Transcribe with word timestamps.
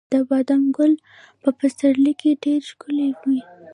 د 0.13 0.13
بادامو 0.29 0.71
ګل 0.77 0.93
په 1.41 1.49
پسرلي 1.59 2.13
کې 2.21 2.31
ډیر 2.43 2.59
ښکلی 2.69 3.09
وي. 3.21 3.39